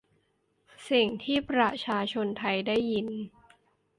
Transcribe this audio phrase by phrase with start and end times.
[0.89, 3.07] สิ่งที่ประชาชนไทยได้ยิน